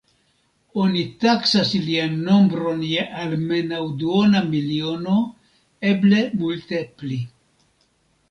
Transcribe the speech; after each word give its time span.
Oni 0.83 1.01
taksas 1.23 1.73
ilian 1.79 2.15
nombron 2.29 2.79
je 2.91 3.03
almenaŭ 3.25 3.81
duona 4.03 4.41
miliono, 4.55 5.19
eble 5.93 6.23
multe 6.45 6.81
pli. 7.03 7.19